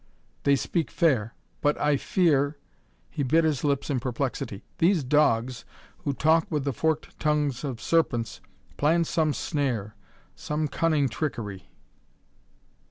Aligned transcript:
They 0.45 0.55
speak 0.55 0.89
fair, 0.89 1.35
but 1.61 1.79
I 1.79 1.95
fear" 1.95 2.57
He 3.11 3.21
bit 3.21 3.43
his 3.43 3.63
lips 3.63 3.87
in 3.91 3.99
perplexity. 3.99 4.63
"These 4.79 5.03
dogs, 5.03 5.63
who 5.99 6.13
talk 6.13 6.47
with 6.49 6.63
the 6.63 6.73
forked 6.73 7.19
tongues 7.19 7.63
of 7.63 7.79
serpents, 7.79 8.41
plan 8.77 9.03
some 9.03 9.31
snare, 9.31 9.93
some 10.35 10.67
cunning 10.67 11.07
trickery." 11.07 11.69